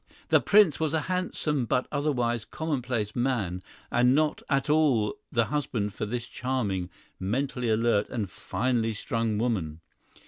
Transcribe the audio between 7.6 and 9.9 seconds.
alert and finely strung woman.